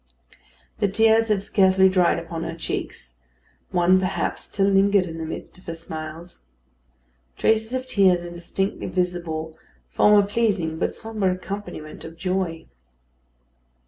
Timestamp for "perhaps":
3.99-4.45